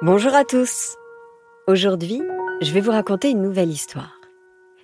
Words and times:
Bonjour 0.00 0.32
à 0.32 0.44
tous. 0.44 0.94
Aujourd'hui, 1.66 2.22
je 2.62 2.72
vais 2.72 2.80
vous 2.80 2.92
raconter 2.92 3.30
une 3.30 3.42
nouvelle 3.42 3.68
histoire. 3.68 4.20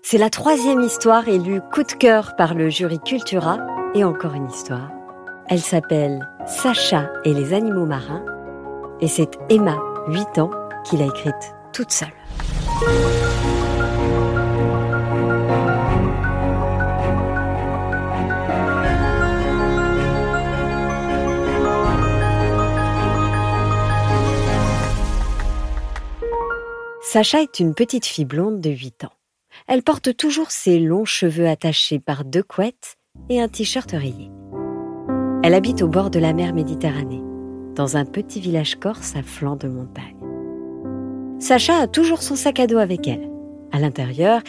C'est 0.03 0.19
la 0.19 0.29
troisième 0.29 0.81
histoire 0.81 1.29
élue 1.29 1.61
coup 1.73 1.85
de 1.85 1.93
cœur 1.93 2.35
par 2.35 2.55
le 2.55 2.69
jury 2.69 2.99
Cultura 2.99 3.59
et 3.95 4.03
encore 4.03 4.35
une 4.35 4.51
histoire. 4.51 4.91
Elle 5.49 5.61
s'appelle 5.61 6.29
Sacha 6.47 7.13
et 7.25 7.33
les 7.33 7.55
animaux 7.55 7.87
marins 7.87 8.25
et 9.01 9.07
c'est 9.07 9.39
Emma, 9.51 9.79
8 10.09 10.41
ans, 10.41 10.51
qui 10.85 10.97
l'a 10.97 11.07
écrite 11.07 11.55
toute 11.73 11.93
seule. 11.93 12.09
Sacha 27.15 27.43
est 27.43 27.61
une 27.61 27.75
petite 27.75 28.07
fille 28.07 28.25
blonde 28.25 28.61
de 28.61 28.71
8 28.71 29.05
ans. 29.05 29.13
Elle 29.69 29.85
porte 29.85 30.17
toujours 30.17 30.51
ses 30.51 30.81
longs 30.81 31.05
cheveux 31.05 31.47
attachés 31.47 32.01
par 32.01 32.25
deux 32.25 32.43
couettes 32.43 32.97
et 33.29 33.41
un 33.41 33.47
t-shirt 33.47 33.89
rayé. 33.93 34.33
Elle 35.45 35.55
habite 35.55 35.81
au 35.83 35.87
bord 35.87 36.11
de 36.11 36.19
la 36.19 36.33
mer 36.33 36.53
Méditerranée, 36.53 37.23
dans 37.77 37.97
un 37.97 38.05
petit 38.05 38.41
village 38.41 38.81
corse 38.81 39.15
à 39.15 39.23
flanc 39.23 39.55
de 39.55 39.69
montagne. 39.69 40.17
Sacha 41.39 41.77
a 41.77 41.87
toujours 41.87 42.21
son 42.21 42.35
sac 42.35 42.59
à 42.59 42.67
dos 42.67 42.79
avec 42.79 43.07
elle. 43.07 43.31
À 43.71 43.79
l'intérieur, 43.79 44.43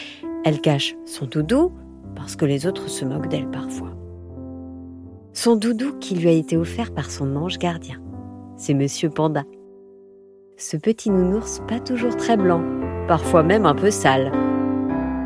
elle 0.44 0.60
cache 0.60 0.96
son 1.06 1.28
doudou 1.28 1.72
parce 2.16 2.36
que 2.36 2.46
les 2.46 2.66
autres 2.66 2.90
se 2.90 3.06
moquent 3.06 3.30
d'elle 3.30 3.52
parfois. 3.52 3.96
Son 5.34 5.56
doudou 5.56 6.00
qui 6.00 6.16
lui 6.16 6.30
a 6.30 6.32
été 6.32 6.58
offert 6.58 6.96
par 6.96 7.12
son 7.12 7.36
ange 7.36 7.60
gardien. 7.60 8.02
C'est 8.58 8.74
Monsieur 8.74 9.12
Panda 9.12 9.44
ce 10.58 10.78
petit 10.78 11.10
nounours 11.10 11.62
pas 11.68 11.80
toujours 11.80 12.16
très 12.16 12.38
blanc, 12.38 12.62
parfois 13.08 13.44
même 13.44 13.66
un 13.66 13.76
peu 13.76 13.92
sale. 13.92 14.32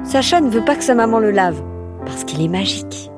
Sacha 0.04 0.42
ne 0.42 0.50
veut 0.50 0.66
pas 0.66 0.76
que 0.76 0.84
sa 0.84 0.96
maman 0.96 1.20
le 1.20 1.30
lave, 1.30 1.62
parce 2.06 2.24
qu'il 2.24 2.42
est 2.42 2.48
magique. 2.48 3.12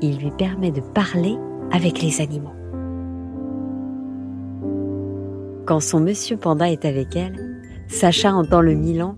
Il 0.00 0.18
lui 0.18 0.30
permet 0.30 0.70
de 0.70 0.80
parler 0.80 1.36
avec 1.70 2.00
les 2.00 2.20
animaux. 2.20 2.54
Quand 5.66 5.80
son 5.80 6.00
monsieur 6.00 6.36
panda 6.36 6.70
est 6.70 6.84
avec 6.84 7.14
elle, 7.16 7.36
Sacha 7.86 8.32
entend 8.32 8.62
le 8.62 8.74
Milan 8.74 9.16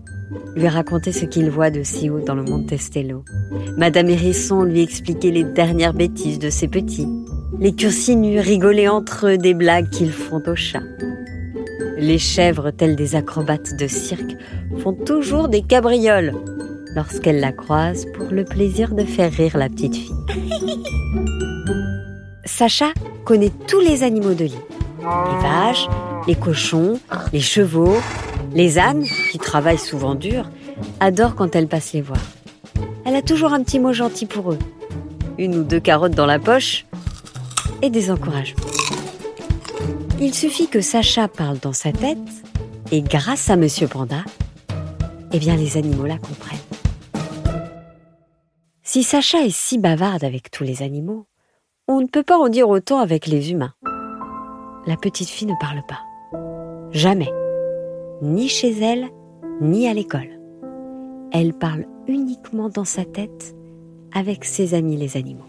lui 0.55 0.67
raconter 0.67 1.11
ce 1.11 1.25
qu'il 1.25 1.49
voit 1.49 1.69
de 1.69 1.83
si 1.83 2.09
haut 2.09 2.19
dans 2.19 2.35
le 2.35 2.43
monde 2.43 2.67
Testello. 2.67 3.23
Madame 3.77 4.09
Hérisson 4.09 4.63
lui 4.63 4.81
expliquer 4.81 5.31
les 5.31 5.43
dernières 5.43 5.93
bêtises 5.93 6.39
de 6.39 6.49
ses 6.49 6.67
petits. 6.67 7.07
Les 7.59 7.73
cursinus 7.73 8.41
rigoler 8.41 8.89
entre 8.89 9.27
eux 9.27 9.37
des 9.37 9.53
blagues 9.53 9.89
qu'ils 9.89 10.11
font 10.11 10.41
au 10.45 10.55
chat. 10.55 10.81
Les 11.97 12.17
chèvres, 12.17 12.71
telles 12.71 12.95
des 12.95 13.15
acrobates 13.15 13.75
de 13.77 13.87
cirque, 13.87 14.35
font 14.79 14.93
toujours 14.93 15.47
des 15.47 15.61
cabrioles 15.61 16.33
lorsqu'elles 16.95 17.39
la 17.39 17.51
croisent 17.51 18.05
pour 18.13 18.27
le 18.31 18.43
plaisir 18.43 18.93
de 18.93 19.03
faire 19.03 19.31
rire 19.31 19.57
la 19.57 19.69
petite 19.69 19.95
fille. 19.95 20.15
Sacha 22.45 22.87
connaît 23.23 23.51
tous 23.67 23.79
les 23.79 24.03
animaux 24.03 24.33
de 24.33 24.45
l'île. 24.45 24.55
Les 24.99 25.41
vaches, 25.41 25.87
les 26.27 26.35
cochons, 26.35 26.99
les 27.31 27.39
chevaux, 27.39 27.97
les 28.53 28.79
ânes, 28.79 29.05
qui 29.31 29.37
travaillent 29.37 29.77
souvent 29.77 30.15
dur, 30.15 30.49
adorent 30.99 31.35
quand 31.35 31.55
elle 31.55 31.67
passe 31.67 31.93
les 31.93 32.01
voir. 32.01 32.21
Elle 33.05 33.15
a 33.15 33.21
toujours 33.21 33.53
un 33.53 33.63
petit 33.63 33.79
mot 33.79 33.93
gentil 33.93 34.25
pour 34.25 34.51
eux. 34.51 34.59
Une 35.37 35.55
ou 35.55 35.63
deux 35.63 35.79
carottes 35.79 36.15
dans 36.15 36.25
la 36.25 36.39
poche 36.39 36.85
et 37.81 37.89
des 37.89 38.09
encouragements. 38.09 38.74
Il 40.21 40.33
suffit 40.33 40.67
que 40.67 40.79
Sacha 40.79 41.27
parle 41.27 41.59
dans 41.59 41.73
sa 41.73 41.91
tête, 41.91 42.17
et 42.91 43.01
grâce 43.01 43.49
à 43.49 43.57
Monsieur 43.57 43.87
Panda, 43.87 44.23
eh 45.33 45.39
bien 45.39 45.57
les 45.57 45.75
animaux 45.75 46.05
la 46.05 46.17
comprennent. 46.17 46.57
Si 48.81 49.03
Sacha 49.03 49.41
est 49.41 49.53
si 49.53 49.77
bavarde 49.77 50.23
avec 50.23 50.51
tous 50.51 50.63
les 50.63 50.83
animaux, 50.83 51.25
on 51.89 51.99
ne 51.99 52.07
peut 52.07 52.23
pas 52.23 52.37
en 52.37 52.47
dire 52.47 52.69
autant 52.69 52.99
avec 52.99 53.27
les 53.27 53.51
humains. 53.51 53.73
La 54.87 54.95
petite 54.95 55.27
fille 55.27 55.47
ne 55.47 55.59
parle 55.59 55.83
pas. 55.85 55.99
Jamais. 56.91 57.29
Ni 58.21 58.47
chez 58.47 58.71
elle, 58.79 59.09
ni 59.59 59.85
à 59.87 59.93
l'école. 59.93 60.39
Elle 61.33 61.53
parle 61.53 61.87
uniquement 62.07 62.69
dans 62.69 62.85
sa 62.85 63.03
tête 63.03 63.53
avec 64.13 64.45
ses 64.45 64.75
amis 64.75 64.95
les 64.95 65.17
animaux. 65.17 65.43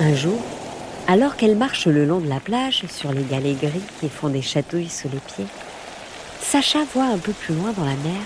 Un 0.00 0.14
jour, 0.14 0.40
alors 1.10 1.34
qu'elle 1.34 1.56
marche 1.56 1.88
le 1.88 2.04
long 2.04 2.20
de 2.20 2.28
la 2.28 2.38
plage, 2.38 2.84
sur 2.88 3.10
les 3.10 3.24
galets 3.24 3.60
gris 3.60 3.82
qui 3.98 4.08
font 4.08 4.28
des 4.28 4.42
chatouilles 4.42 4.88
sous 4.88 5.08
les 5.12 5.18
pieds, 5.18 5.46
Sacha 6.40 6.78
voit 6.94 7.06
un 7.06 7.18
peu 7.18 7.32
plus 7.32 7.52
loin 7.52 7.72
dans 7.76 7.84
la 7.84 7.96
mer 7.96 8.20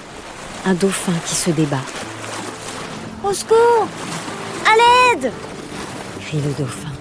un 0.67 0.75
dauphin 0.75 1.15
qui 1.25 1.35
se 1.35 1.51
débat. 1.51 1.81
Au 3.27 3.33
secours 3.33 3.89
À 4.67 5.15
l'aide 5.17 5.33
crie 6.21 6.43
le 6.43 6.53
dauphin. 6.59 6.93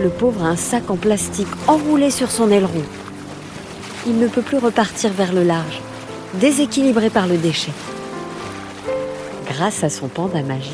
Le 0.00 0.08
pauvre 0.08 0.42
a 0.42 0.48
un 0.48 0.56
sac 0.56 0.90
en 0.90 0.96
plastique 0.96 1.46
enroulé 1.68 2.10
sur 2.10 2.28
son 2.28 2.50
aileron. 2.50 2.82
Il 4.08 4.18
ne 4.18 4.26
peut 4.26 4.42
plus 4.42 4.58
repartir 4.58 5.12
vers 5.12 5.32
le 5.32 5.44
large, 5.44 5.80
déséquilibré 6.34 7.10
par 7.10 7.28
le 7.28 7.36
déchet. 7.36 7.70
Grâce 9.46 9.84
à 9.84 9.88
son 9.88 10.08
panda 10.08 10.42
magique, 10.42 10.72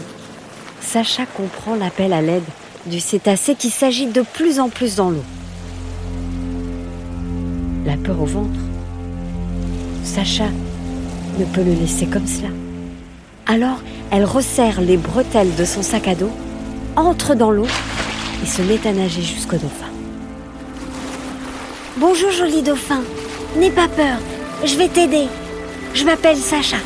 Sacha 0.81 1.27
comprend 1.27 1.75
l'appel 1.75 2.15
à 2.15 2.23
l'aide 2.23 2.45
du 2.89 3.01
cétacé 3.01 3.55
qui 3.55 3.71
s'agite 3.71 4.13
de 4.13 4.23
plus 4.23 4.59
en 4.59 4.69
plus 4.69 4.97
dans 4.97 5.11
l'eau. 5.11 5.25
La 7.87 7.97
peur 7.97 8.21
au 8.21 8.27
ventre. 8.27 8.59
Sacha 10.05 10.49
ne 11.39 11.45
peut 11.45 11.63
le 11.63 11.75
laisser 11.75 12.07
comme 12.07 12.27
cela. 12.27 12.49
Alors, 13.47 13.83
elle 14.11 14.25
resserre 14.25 14.81
les 14.81 14.97
bretelles 14.97 15.55
de 15.55 15.65
son 15.65 15.83
sac 15.83 16.09
à 16.09 16.15
dos, 16.15 16.31
entre 16.97 17.35
dans 17.35 17.51
l'eau 17.51 17.67
et 18.43 18.47
se 18.47 18.63
met 18.63 18.87
à 18.87 18.93
nager 18.93 19.23
jusqu'au 19.23 19.57
dauphin. 19.57 19.91
Bonjour 21.99 22.31
joli 22.31 22.63
dauphin, 22.63 23.03
n'aie 23.59 23.71
pas 23.71 23.89
peur, 23.89 24.19
je 24.65 24.77
vais 24.77 24.89
t'aider. 24.89 25.27
Je 25.95 26.05
m'appelle 26.05 26.37
Sacha. 26.37 26.77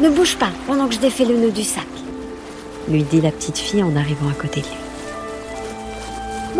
Ne 0.00 0.08
bouge 0.08 0.36
pas 0.36 0.50
pendant 0.66 0.88
que 0.88 0.94
je 0.94 1.00
défais 1.00 1.26
le 1.26 1.36
nœud 1.36 1.50
du 1.50 1.62
sac, 1.62 1.86
lui 2.88 3.02
dit 3.02 3.20
la 3.20 3.30
petite 3.30 3.58
fille 3.58 3.82
en 3.82 3.94
arrivant 3.96 4.30
à 4.30 4.34
côté 4.34 4.62
de 4.62 4.66
lui. 4.66 4.79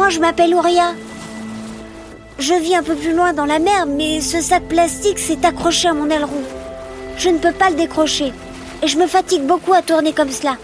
Moi, 0.01 0.09
je 0.09 0.19
m'appelle 0.19 0.55
Ouria. 0.55 0.95
Je 2.39 2.55
vis 2.55 2.75
un 2.75 2.83
peu 2.83 2.95
plus 2.95 3.15
loin 3.15 3.35
dans 3.35 3.45
la 3.45 3.59
mer, 3.59 3.85
mais 3.87 4.23
ce 4.23 4.41
sac 4.41 4.63
plastique 4.63 5.19
s'est 5.19 5.45
accroché 5.45 5.89
à 5.89 5.93
mon 5.93 6.09
aileron. 6.09 6.43
Je 7.19 7.29
ne 7.29 7.37
peux 7.37 7.53
pas 7.53 7.69
le 7.69 7.77
décrocher, 7.77 8.33
et 8.83 8.89
je 8.89 8.97
me 8.97 9.07
fatigue 9.07 9.43
beaucoup 9.43 9.75
à 9.75 9.83
tourner 9.83 10.15
comme 10.15 10.31
cela. 10.31 10.57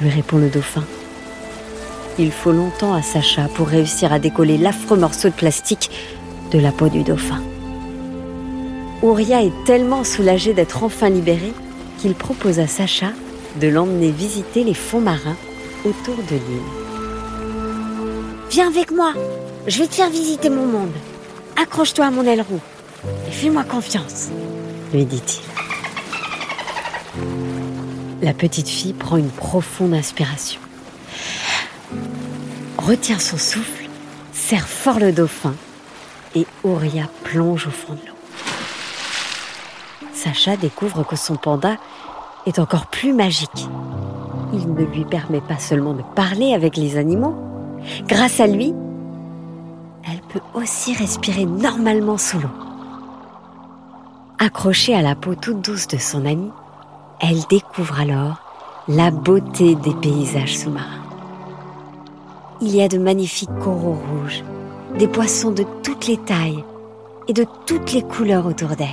Lui 0.00 0.10
répond 0.10 0.38
le 0.38 0.48
dauphin. 0.48 0.82
Il 2.18 2.32
faut 2.32 2.50
longtemps 2.50 2.94
à 2.94 3.02
Sacha 3.02 3.46
pour 3.54 3.68
réussir 3.68 4.12
à 4.12 4.18
décoller 4.18 4.58
l'affreux 4.58 4.98
morceau 4.98 5.28
de 5.28 5.34
plastique 5.34 5.92
de 6.50 6.58
la 6.58 6.72
peau 6.72 6.88
du 6.88 7.04
dauphin. 7.04 7.40
Ouria 9.02 9.40
est 9.40 9.64
tellement 9.66 10.02
soulagé 10.02 10.52
d'être 10.52 10.82
enfin 10.82 11.10
libéré 11.10 11.52
qu'il 11.98 12.14
propose 12.14 12.58
à 12.58 12.66
Sacha 12.66 13.12
de 13.60 13.68
l'emmener 13.68 14.10
visiter 14.10 14.64
les 14.64 14.74
fonds 14.74 15.00
marins 15.00 15.36
autour 15.84 16.16
de 16.16 16.34
l'île. 16.34 16.91
Viens 18.52 18.68
avec 18.68 18.90
moi, 18.90 19.14
je 19.66 19.78
vais 19.78 19.86
te 19.86 19.94
faire 19.94 20.10
visiter 20.10 20.50
mon 20.50 20.66
monde. 20.66 20.92
Accroche-toi 21.56 22.04
à 22.04 22.10
mon 22.10 22.26
aileron 22.26 22.60
et 23.26 23.30
fais-moi 23.30 23.64
confiance, 23.64 24.28
lui 24.92 25.06
dit-il. 25.06 25.40
La 28.20 28.34
petite 28.34 28.68
fille 28.68 28.92
prend 28.92 29.16
une 29.16 29.30
profonde 29.30 29.94
inspiration, 29.94 30.60
retient 32.76 33.18
son 33.18 33.38
souffle, 33.38 33.88
serre 34.34 34.68
fort 34.68 34.98
le 34.98 35.12
dauphin 35.12 35.54
et 36.34 36.46
Auria 36.62 37.08
plonge 37.24 37.68
au 37.68 37.70
fond 37.70 37.94
de 37.94 38.06
l'eau. 38.06 38.16
Sacha 40.12 40.58
découvre 40.58 41.06
que 41.06 41.16
son 41.16 41.36
panda 41.36 41.78
est 42.44 42.58
encore 42.58 42.84
plus 42.84 43.14
magique. 43.14 43.66
Il 44.52 44.74
ne 44.74 44.84
lui 44.84 45.06
permet 45.06 45.40
pas 45.40 45.58
seulement 45.58 45.94
de 45.94 46.02
parler 46.14 46.52
avec 46.52 46.76
les 46.76 46.98
animaux, 46.98 47.51
Grâce 48.06 48.40
à 48.40 48.46
lui, 48.46 48.74
elle 50.04 50.20
peut 50.28 50.40
aussi 50.54 50.94
respirer 50.94 51.44
normalement 51.44 52.18
sous 52.18 52.38
l'eau. 52.38 52.48
Accrochée 54.38 54.94
à 54.94 55.02
la 55.02 55.14
peau 55.14 55.34
toute 55.34 55.62
douce 55.62 55.86
de 55.86 55.98
son 55.98 56.26
ami, 56.26 56.50
elle 57.20 57.42
découvre 57.48 58.00
alors 58.00 58.40
la 58.88 59.10
beauté 59.10 59.76
des 59.76 59.94
paysages 59.94 60.58
sous-marins. 60.58 61.02
Il 62.60 62.74
y 62.74 62.82
a 62.82 62.88
de 62.88 62.98
magnifiques 62.98 63.56
coraux 63.60 63.96
rouges, 64.10 64.42
des 64.98 65.06
poissons 65.06 65.52
de 65.52 65.64
toutes 65.82 66.06
les 66.06 66.16
tailles 66.16 66.64
et 67.28 67.32
de 67.32 67.46
toutes 67.66 67.92
les 67.92 68.02
couleurs 68.02 68.46
autour 68.46 68.70
d'elle. 68.70 68.88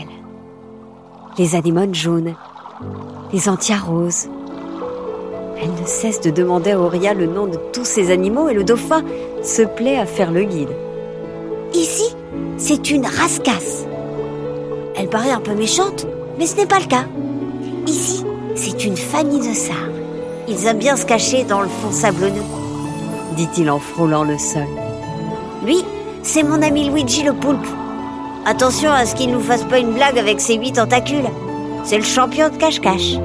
Les 1.37 1.55
anémones 1.55 1.95
jaunes, 1.95 2.35
les 3.33 3.49
entières 3.49 3.87
roses, 3.87 4.29
elle 5.61 5.71
ne 5.71 5.85
cesse 5.85 6.21
de 6.21 6.29
demander 6.29 6.71
à 6.71 6.79
Auria 6.79 7.13
le 7.13 7.25
nom 7.25 7.45
de 7.45 7.57
tous 7.73 7.83
ces 7.83 8.11
animaux 8.11 8.49
et 8.49 8.53
le 8.53 8.63
dauphin 8.63 9.03
se 9.43 9.61
plaît 9.61 9.97
à 9.97 10.05
faire 10.05 10.31
le 10.31 10.43
guide. 10.43 10.69
Ici, 11.73 12.15
c'est 12.57 12.89
une 12.91 13.05
rascasse. 13.05 13.85
Elle 14.95 15.09
paraît 15.09 15.31
un 15.31 15.41
peu 15.41 15.53
méchante, 15.53 16.07
mais 16.37 16.45
ce 16.45 16.55
n'est 16.55 16.65
pas 16.65 16.79
le 16.79 16.85
cas. 16.85 17.05
Ici, 17.87 18.23
c'est 18.55 18.85
une 18.85 18.97
famille 18.97 19.39
de 19.39 19.53
sards. 19.53 19.75
Ils 20.47 20.65
aiment 20.65 20.79
bien 20.79 20.95
se 20.95 21.05
cacher 21.05 21.43
dans 21.43 21.61
le 21.61 21.67
fond 21.67 21.91
sablonneux, 21.91 22.41
dit-il 23.35 23.69
en 23.69 23.79
frôlant 23.79 24.23
le 24.23 24.37
sol. 24.37 24.65
Lui, 25.65 25.83
c'est 26.23 26.43
mon 26.43 26.61
ami 26.61 26.89
Luigi 26.89 27.23
le 27.23 27.33
poulpe. 27.33 27.67
Attention 28.45 28.91
à 28.91 29.05
ce 29.05 29.13
qu'il 29.13 29.29
ne 29.29 29.35
nous 29.35 29.41
fasse 29.41 29.63
pas 29.63 29.79
une 29.79 29.93
blague 29.93 30.17
avec 30.17 30.39
ses 30.39 30.55
huit 30.55 30.73
tentacules. 30.73 31.29
C'est 31.83 31.97
le 31.97 32.03
champion 32.03 32.49
de 32.49 32.57
cache-cache. 32.57 33.15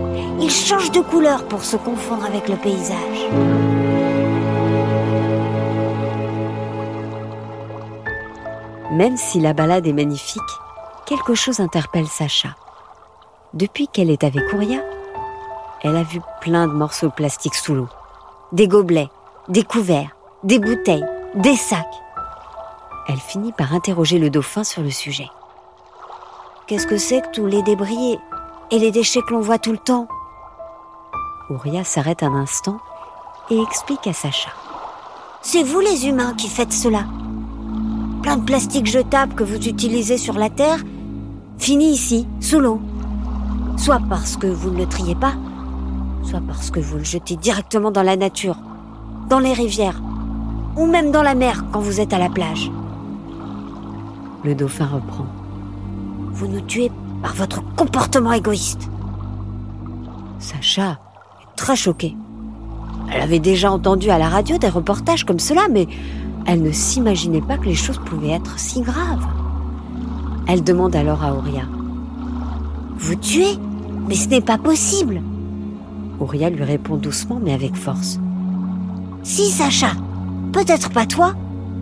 Il 0.40 0.50
change 0.50 0.90
de 0.90 1.00
couleur 1.00 1.46
pour 1.46 1.64
se 1.64 1.76
confondre 1.76 2.24
avec 2.24 2.48
le 2.48 2.56
paysage. 2.56 3.28
Même 8.92 9.16
si 9.16 9.40
la 9.40 9.52
balade 9.52 9.86
est 9.86 9.92
magnifique, 9.92 10.42
quelque 11.06 11.34
chose 11.34 11.60
interpelle 11.60 12.06
Sacha. 12.06 12.50
Depuis 13.52 13.88
qu'elle 13.88 14.10
est 14.10 14.24
avec 14.24 14.52
Ouria, 14.52 14.80
elle 15.82 15.96
a 15.96 16.02
vu 16.02 16.20
plein 16.40 16.66
de 16.66 16.72
morceaux 16.72 17.08
de 17.08 17.12
plastique 17.12 17.54
sous 17.54 17.74
l'eau. 17.74 17.88
Des 18.52 18.68
gobelets, 18.68 19.10
des 19.48 19.64
couverts, 19.64 20.16
des 20.44 20.58
bouteilles, 20.58 21.04
des 21.34 21.56
sacs. 21.56 21.86
Elle 23.08 23.20
finit 23.20 23.52
par 23.52 23.74
interroger 23.74 24.18
le 24.18 24.30
dauphin 24.30 24.64
sur 24.64 24.82
le 24.82 24.90
sujet. 24.90 25.28
Qu'est-ce 26.66 26.86
que 26.86 26.96
c'est 26.96 27.20
que 27.20 27.30
tous 27.32 27.46
les 27.46 27.62
débris 27.62 28.18
et 28.70 28.78
les 28.78 28.90
déchets 28.90 29.22
que 29.22 29.32
l'on 29.32 29.40
voit 29.40 29.58
tout 29.58 29.72
le 29.72 29.78
temps 29.78 30.08
Ouria 31.50 31.84
s'arrête 31.84 32.22
un 32.22 32.34
instant 32.34 32.78
et 33.50 33.60
explique 33.60 34.06
à 34.06 34.12
Sacha. 34.12 34.50
C'est 35.42 35.62
vous 35.62 35.80
les 35.80 36.06
humains 36.06 36.34
qui 36.34 36.48
faites 36.48 36.72
cela. 36.72 37.04
Plein 38.22 38.38
de 38.38 38.44
plastique 38.44 38.86
jetable 38.86 39.34
que 39.34 39.44
vous 39.44 39.68
utilisez 39.68 40.16
sur 40.16 40.34
la 40.34 40.48
Terre 40.48 40.78
finit 41.58 41.90
ici, 41.90 42.26
sous 42.40 42.60
l'eau. 42.60 42.80
Soit 43.76 44.00
parce 44.08 44.38
que 44.38 44.46
vous 44.46 44.70
ne 44.70 44.78
le 44.78 44.86
triez 44.86 45.14
pas, 45.14 45.34
soit 46.22 46.40
parce 46.46 46.70
que 46.70 46.80
vous 46.80 46.96
le 46.96 47.04
jetez 47.04 47.36
directement 47.36 47.90
dans 47.90 48.02
la 48.02 48.16
nature, 48.16 48.56
dans 49.28 49.38
les 49.38 49.52
rivières, 49.52 50.00
ou 50.76 50.86
même 50.86 51.10
dans 51.10 51.22
la 51.22 51.34
mer 51.34 51.64
quand 51.72 51.80
vous 51.80 52.00
êtes 52.00 52.14
à 52.14 52.18
la 52.18 52.30
plage. 52.30 52.70
Le 54.44 54.54
dauphin 54.54 54.86
reprend. 54.86 55.26
Vous 56.32 56.46
nous 56.46 56.62
tuez 56.62 56.90
par 57.24 57.34
votre 57.34 57.64
comportement 57.74 58.34
égoïste. 58.34 58.90
Sacha 60.38 60.98
est 61.40 61.56
très 61.56 61.74
choquée. 61.74 62.14
Elle 63.10 63.22
avait 63.22 63.38
déjà 63.38 63.72
entendu 63.72 64.10
à 64.10 64.18
la 64.18 64.28
radio 64.28 64.58
des 64.58 64.68
reportages 64.68 65.24
comme 65.24 65.38
cela, 65.38 65.62
mais 65.72 65.88
elle 66.44 66.62
ne 66.62 66.70
s'imaginait 66.70 67.40
pas 67.40 67.56
que 67.56 67.64
les 67.64 67.74
choses 67.74 67.98
pouvaient 68.04 68.32
être 68.32 68.58
si 68.58 68.82
graves. 68.82 69.26
Elle 70.46 70.62
demande 70.62 70.94
alors 70.94 71.24
à 71.24 71.34
Auria. 71.34 71.62
Vous 72.98 73.14
tuez? 73.14 73.58
Mais 74.06 74.16
ce 74.16 74.28
n'est 74.28 74.42
pas 74.42 74.58
possible 74.58 75.22
Auria 76.20 76.50
lui 76.50 76.62
répond 76.62 76.96
doucement 76.96 77.40
mais 77.42 77.54
avec 77.54 77.74
force. 77.74 78.20
Si, 79.22 79.50
Sacha. 79.50 79.92
Peut-être 80.52 80.90
pas 80.90 81.06
toi, 81.06 81.32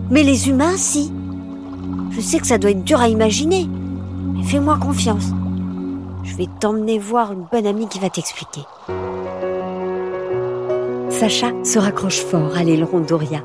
mais 0.09 0.23
les 0.23 0.49
humains, 0.49 0.77
si. 0.77 1.13
Je 2.13 2.21
sais 2.21 2.39
que 2.39 2.47
ça 2.47 2.59
doit 2.59 2.71
être 2.71 2.85
dur 2.85 3.01
à 3.01 3.09
imaginer, 3.09 3.69
fais-moi 4.43 4.79
confiance. 4.79 5.31
Je 6.25 6.37
vais 6.37 6.49
t'emmener 6.61 6.99
voir 6.99 7.33
une 7.33 7.47
bonne 7.51 7.67
amie 7.67 7.89
qui 7.89 7.99
va 7.99 8.11
t'expliquer. 8.11 8.63
Sacha 11.11 11.49
se 11.65 11.79
raccroche 11.79 12.21
fort 12.21 12.57
à 12.57 12.63
l'aileron 12.63 13.01
d'Auria 13.01 13.41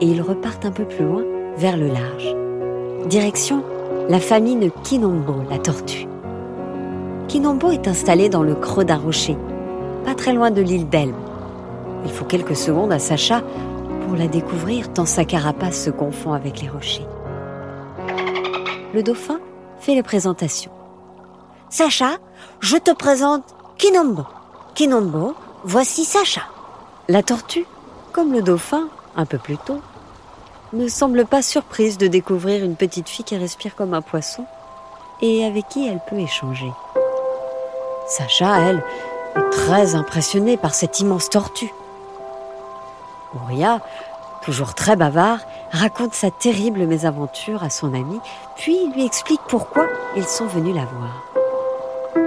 et 0.00 0.06
ils 0.06 0.22
repartent 0.22 0.64
un 0.64 0.72
peu 0.72 0.84
plus 0.84 1.04
loin 1.04 1.22
vers 1.56 1.76
le 1.76 1.88
large. 1.88 2.34
Direction 3.08 3.62
la 4.08 4.20
famille 4.20 4.56
de 4.56 4.70
Kinombo, 4.84 5.42
la 5.50 5.58
tortue. 5.58 6.08
Kinombo 7.28 7.70
est 7.70 7.86
installée 7.86 8.30
dans 8.30 8.42
le 8.42 8.54
creux 8.54 8.84
d'un 8.84 8.96
rocher, 8.96 9.36
pas 10.06 10.14
très 10.14 10.32
loin 10.32 10.50
de 10.50 10.62
l'île 10.62 10.88
d'Elbe. 10.88 11.14
Il 12.06 12.10
faut 12.10 12.24
quelques 12.24 12.56
secondes 12.56 12.90
à 12.90 12.98
Sacha 12.98 13.42
pour 14.06 14.16
la 14.16 14.26
découvrir 14.26 14.90
tant 14.94 15.04
sa 15.04 15.26
carapace 15.26 15.84
se 15.84 15.90
confond 15.90 16.32
avec 16.32 16.62
les 16.62 16.68
rochers. 16.68 17.06
Le 18.94 19.02
dauphin 19.02 19.40
fait 19.80 19.94
les 19.94 20.02
présentations. 20.02 20.70
Sacha, 21.70 22.12
je 22.60 22.76
te 22.76 22.90
présente 22.90 23.44
Kinombo. 23.76 24.24
Kinombo, 24.74 25.34
voici 25.64 26.04
Sacha. 26.04 26.42
La 27.08 27.22
tortue, 27.22 27.66
comme 28.12 28.32
le 28.32 28.42
dauphin, 28.42 28.88
un 29.16 29.26
peu 29.26 29.38
plus 29.38 29.58
tôt, 29.58 29.80
ne 30.72 30.88
semble 30.88 31.24
pas 31.24 31.42
surprise 31.42 31.98
de 31.98 32.06
découvrir 32.06 32.64
une 32.64 32.76
petite 32.76 33.08
fille 33.08 33.24
qui 33.24 33.36
respire 33.36 33.74
comme 33.74 33.94
un 33.94 34.02
poisson 34.02 34.44
et 35.20 35.44
avec 35.44 35.68
qui 35.68 35.86
elle 35.86 36.00
peut 36.08 36.18
échanger. 36.18 36.70
Sacha, 38.06 38.60
elle, 38.60 38.82
est 39.36 39.50
très 39.50 39.94
impressionnée 39.94 40.56
par 40.56 40.74
cette 40.74 41.00
immense 41.00 41.28
tortue. 41.28 41.72
Ouria, 43.34 43.80
toujours 44.42 44.74
très 44.74 44.96
bavard, 44.96 45.40
raconte 45.72 46.14
sa 46.14 46.30
terrible 46.30 46.86
mésaventure 46.86 47.62
à 47.62 47.70
son 47.70 47.94
ami, 47.94 48.20
puis 48.56 48.76
lui 48.94 49.04
explique 49.04 49.40
pourquoi 49.48 49.86
ils 50.16 50.24
sont 50.24 50.46
venus 50.46 50.74
la 50.74 50.84
voir. 50.84 51.24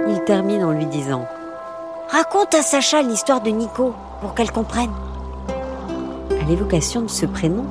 Il 0.08 0.22
termine 0.24 0.64
en 0.64 0.72
lui 0.72 0.86
disant 0.86 1.26
Raconte 2.08 2.54
à 2.54 2.62
Sacha 2.62 3.02
l'histoire 3.02 3.40
de 3.40 3.50
Nico 3.50 3.94
pour 4.20 4.34
qu'elle 4.34 4.52
comprenne. 4.52 4.92
À 6.30 6.48
l'évocation 6.48 7.02
de 7.02 7.10
ce 7.10 7.26
prénom, 7.26 7.64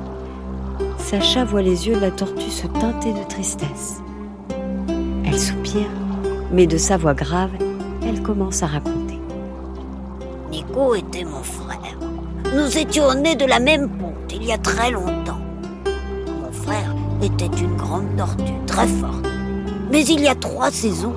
Sacha 0.98 1.44
voit 1.44 1.62
les 1.62 1.86
yeux 1.86 1.94
de 1.94 2.00
la 2.00 2.10
tortue 2.10 2.50
se 2.50 2.66
teinter 2.66 3.12
de 3.12 3.22
tristesse. 3.28 4.00
Elle 5.24 5.38
soupire, 5.38 5.90
mais 6.50 6.66
de 6.66 6.76
sa 6.76 6.96
voix 6.96 7.14
grave, 7.14 7.52
elle 8.04 8.22
commence 8.22 8.62
à 8.62 8.66
raconter. 8.66 9.20
Nico 10.50 10.94
était 10.94 11.24
mon 11.24 11.42
frère. 11.42 11.78
Nous 12.54 12.76
étions 12.76 13.14
nés 13.14 13.36
de 13.36 13.46
la 13.46 13.60
même 13.60 13.88
ponte 13.88 14.12
il 14.34 14.44
y 14.44 14.52
a 14.52 14.58
très 14.58 14.90
longtemps. 14.90 15.21
Était 17.22 17.46
une 17.46 17.76
grande 17.76 18.16
tortue 18.16 18.52
très 18.66 18.86
forte. 18.88 19.24
Mais 19.92 20.04
il 20.06 20.20
y 20.20 20.26
a 20.26 20.34
trois 20.34 20.72
saisons, 20.72 21.14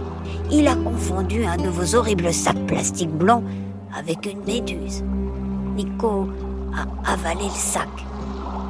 il 0.52 0.68
a 0.68 0.76
confondu 0.76 1.46
un 1.46 1.58
de 1.58 1.68
vos 1.68 1.96
horribles 1.96 2.32
sacs 2.32 2.64
plastiques 2.68 3.10
blancs 3.10 3.44
avec 3.98 4.32
une 4.32 4.44
méduse. 4.46 5.04
Nico 5.76 6.28
a 6.76 7.12
avalé 7.12 7.46
le 7.46 7.58
sac. 7.58 7.90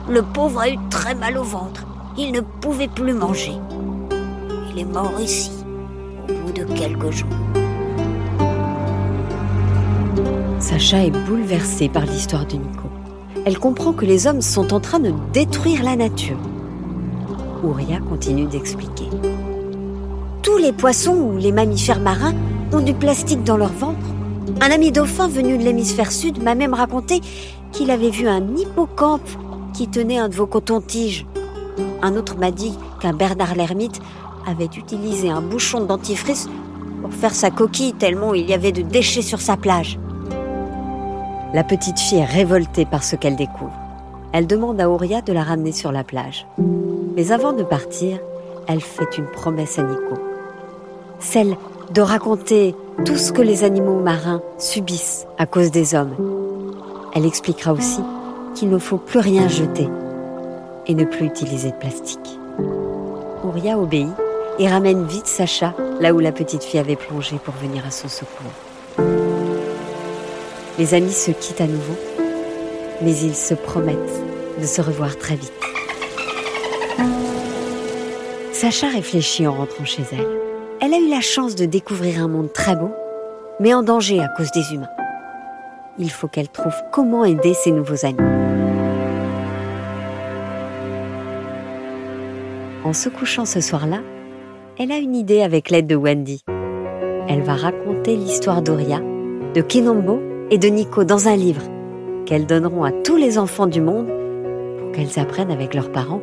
Le 0.08 0.22
pauvre 0.22 0.62
a 0.62 0.70
eu 0.70 0.78
très 0.90 1.14
mal 1.14 1.38
au 1.38 1.44
ventre. 1.44 1.86
Il 2.18 2.32
ne 2.32 2.40
pouvait 2.40 2.88
plus 2.88 3.14
manger. 3.14 3.54
Il 4.72 4.80
est 4.80 4.86
mort 4.86 5.20
ici, 5.20 5.52
au 6.30 6.34
bout 6.34 6.54
de 6.54 6.64
quelques 6.64 7.12
jours. 7.12 7.28
Sacha 10.60 11.04
est 11.04 11.12
bouleversée 11.28 11.90
par 11.90 12.06
l'histoire 12.06 12.46
de 12.46 12.54
Nico. 12.54 12.90
Elle 13.46 13.60
comprend 13.60 13.92
que 13.92 14.06
les 14.06 14.26
hommes 14.26 14.42
sont 14.42 14.74
en 14.74 14.80
train 14.80 15.00
de 15.00 15.14
détruire 15.34 15.84
la 15.84 15.98
nature. 15.98 16.38
Ouria 17.66 18.00
continue 18.00 18.46
d'expliquer. 18.46 19.10
Tous 20.44 20.58
les 20.58 20.72
poissons 20.72 21.16
ou 21.16 21.38
les 21.38 21.52
mammifères 21.52 22.00
marins 22.00 22.36
ont 22.72 22.80
du 22.80 22.94
plastique 22.94 23.44
dans 23.44 23.58
leur 23.58 23.74
ventre. 23.74 24.06
Un 24.62 24.70
ami 24.70 24.92
dauphin 24.92 25.28
venu 25.28 25.58
de 25.58 25.64
l'hémisphère 25.64 26.12
sud 26.12 26.44
m'a 26.44 26.54
même 26.54 26.76
raconté 26.76 27.22
qu'il 27.72 27.90
avait 27.90 28.12
vu 28.12 28.28
un 28.28 28.56
hippocampe 28.56 29.28
qui 29.74 29.88
tenait 29.88 30.20
un 30.20 30.30
de 30.30 30.36
vos 30.36 30.46
cotons-tiges. 30.46 31.26
Un 32.04 32.16
autre 32.16 32.38
m'a 32.38 32.52
dit 32.52 32.78
qu'un 33.02 33.14
Bernard 33.14 33.56
l'ermite 33.56 34.00
avait 34.48 34.66
utilisé 34.66 35.30
un 35.30 35.42
bouchon 35.42 35.82
de 35.82 35.88
dentifrice 35.88 36.48
pour 37.02 37.12
faire 37.14 37.34
sa 37.34 37.50
coquille 37.50 37.94
tellement 37.94 38.36
il 38.36 38.48
y 38.48 38.54
avait 38.54 38.72
de 38.72 38.84
déchets 38.84 39.24
sur 39.24 39.42
sa 39.42 39.58
plage. 39.58 40.00
La 41.54 41.64
petite 41.64 42.00
fille 42.00 42.20
est 42.20 42.26
révoltée 42.26 42.86
par 42.86 43.04
ce 43.04 43.16
qu'elle 43.16 43.36
découvre. 43.36 43.74
Elle 44.34 44.46
demande 44.46 44.80
à 44.80 44.90
Auria 44.90 45.22
de 45.22 45.34
la 45.34 45.44
ramener 45.44 45.72
sur 45.72 45.92
la 45.92 46.04
plage. 46.04 46.46
Mais 47.16 47.32
avant 47.32 47.54
de 47.54 47.64
partir, 47.64 48.20
elle 48.68 48.82
fait 48.82 49.18
une 49.18 49.28
promesse 49.28 49.80
à 49.80 49.84
Nico. 49.84 50.16
Celle 51.20 51.56
de 51.94 52.02
raconter 52.02 52.76
tout 53.06 53.16
ce 53.16 53.32
que 53.32 53.42
les 53.42 53.64
animaux 53.64 54.00
marins 54.00 54.42
subissent 54.58 55.26
à 55.38 55.46
cause 55.46 55.72
des 55.72 55.96
hommes. 55.96 56.16
Elle 57.14 57.26
expliquera 57.26 57.72
aussi 57.72 58.02
qu'il 58.54 58.70
ne 58.70 58.78
faut 58.78 58.98
plus 58.98 59.20
rien 59.20 59.48
jeter 59.48 59.88
et 60.88 60.94
ne 60.94 61.06
plus 61.06 61.26
utiliser 61.26 61.72
de 61.72 61.78
plastique. 61.78 62.40
Ouria 63.44 63.78
obéit 63.78 64.10
et 64.60 64.68
ramène 64.68 65.06
vite 65.06 65.28
Sacha 65.28 65.74
là 66.02 66.14
où 66.14 66.20
la 66.20 66.32
petite 66.32 66.64
fille 66.64 66.80
avait 66.80 66.96
plongé 66.96 67.38
pour 67.38 67.54
venir 67.54 67.86
à 67.86 67.92
son 67.92 68.10
secours. 68.10 68.52
Les 70.78 70.94
amis 70.94 71.14
se 71.14 71.32
quittent 71.32 71.62
à 71.62 71.68
nouveau, 71.68 71.96
mais 73.02 73.16
ils 73.16 73.36
se 73.36 73.54
promettent 73.54 73.98
de 74.60 74.66
se 74.66 74.82
revoir 74.82 75.18
très 75.18 75.36
vite. 75.36 75.75
Sacha 78.66 78.88
réfléchit 78.88 79.46
en 79.46 79.54
rentrant 79.54 79.86
chez 79.86 80.02
elle. 80.12 80.26
Elle 80.82 80.96
a 80.96 80.98
eu 80.98 81.08
la 81.08 81.22
chance 81.22 81.54
de 81.54 81.66
découvrir 81.66 82.20
un 82.20 82.28
monde 82.28 82.52
très 82.52 82.76
beau, 82.76 82.90
mais 83.60 83.76
en 83.76 83.84
danger 83.84 84.20
à 84.20 84.28
cause 84.28 84.50
des 84.50 84.74
humains. 84.74 84.90
Il 86.00 86.10
faut 86.10 86.28
qu'elle 86.28 86.50
trouve 86.50 86.74
comment 86.92 87.24
aider 87.26 87.54
ses 87.54 87.70
nouveaux 87.70 88.08
amis. 88.08 88.18
En 92.84 92.92
se 92.94 93.08
couchant 93.08 93.46
ce 93.46 93.62
soir-là, 93.62 94.00
elle 94.80 94.92
a 94.92 94.98
une 94.98 95.16
idée 95.16 95.44
avec 95.44 95.70
l'aide 95.70 95.86
de 95.86 95.96
Wendy. 95.96 96.42
Elle 97.30 97.44
va 97.44 97.54
raconter 97.54 98.16
l'histoire 98.16 98.64
d'Oria, 98.64 99.00
de 99.54 99.62
Kinombo 99.62 100.20
et 100.50 100.58
de 100.58 100.70
Nico 100.70 101.04
dans 101.04 101.28
un 101.28 101.36
livre 101.36 101.62
qu'elles 102.26 102.48
donneront 102.48 102.84
à 102.84 102.92
tous 102.92 103.16
les 103.16 103.38
enfants 103.38 103.68
du 103.68 103.80
monde 103.80 104.08
pour 104.80 104.92
qu'elles 104.92 105.20
apprennent 105.20 105.52
avec 105.52 105.76
leurs 105.76 105.92
parents 105.92 106.22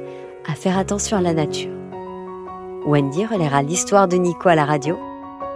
à 0.50 0.56
faire 0.56 0.76
attention 0.76 1.16
à 1.16 1.20
la 1.20 1.34
nature. 1.34 1.81
Wendy 2.84 3.24
relaiera 3.24 3.62
l'histoire 3.62 4.08
de 4.08 4.16
Nico 4.16 4.48
à 4.48 4.54
la 4.54 4.64
radio 4.64 4.98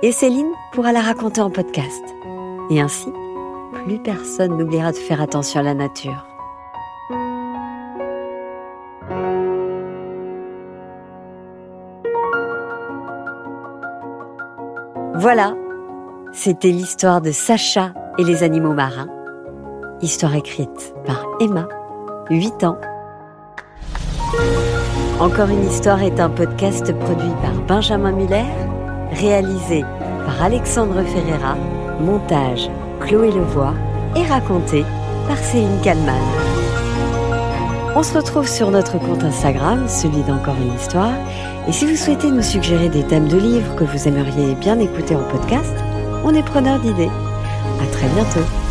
et 0.02 0.12
Céline 0.12 0.52
pourra 0.72 0.92
la 0.92 1.00
raconter 1.00 1.40
en 1.40 1.50
podcast. 1.50 2.02
Et 2.70 2.80
ainsi, 2.80 3.08
plus 3.84 3.98
personne 3.98 4.56
n'oubliera 4.56 4.92
de 4.92 4.96
faire 4.96 5.20
attention 5.20 5.60
à 5.60 5.62
la 5.62 5.74
nature. 5.74 6.26
Voilà, 15.14 15.54
c'était 16.32 16.68
l'histoire 16.68 17.20
de 17.20 17.32
Sacha 17.32 17.92
et 18.18 18.24
les 18.24 18.42
animaux 18.42 18.74
marins. 18.74 19.08
Histoire 20.02 20.34
écrite 20.36 20.94
par 21.06 21.26
Emma, 21.40 21.66
8 22.30 22.64
ans. 22.64 22.78
Encore 25.18 25.48
une 25.48 25.64
histoire 25.64 26.02
est 26.02 26.20
un 26.20 26.28
podcast 26.28 26.92
produit 26.92 27.32
par 27.40 27.54
Benjamin 27.66 28.12
Muller, 28.12 28.44
réalisé 29.12 29.82
par 30.26 30.42
Alexandre 30.42 31.02
Ferreira, 31.04 31.56
montage 31.98 32.68
Chloé 33.00 33.32
Levoix 33.32 33.72
et 34.14 34.22
raconté 34.24 34.84
par 35.26 35.38
Céline 35.38 35.80
Kalman. 35.82 36.20
On 37.94 38.02
se 38.02 38.12
retrouve 38.12 38.46
sur 38.46 38.70
notre 38.70 38.98
compte 38.98 39.24
Instagram, 39.24 39.88
celui 39.88 40.22
d'Encore 40.22 40.56
une 40.60 40.74
histoire. 40.74 41.14
Et 41.66 41.72
si 41.72 41.86
vous 41.86 41.96
souhaitez 41.96 42.30
nous 42.30 42.42
suggérer 42.42 42.90
des 42.90 43.02
thèmes 43.02 43.28
de 43.28 43.38
livres 43.38 43.74
que 43.74 43.84
vous 43.84 44.06
aimeriez 44.06 44.54
bien 44.56 44.78
écouter 44.78 45.16
en 45.16 45.22
podcast, 45.22 45.74
on 46.24 46.34
est 46.34 46.42
preneur 46.42 46.78
d'idées. 46.78 47.10
À 47.80 47.86
très 47.90 48.08
bientôt. 48.08 48.65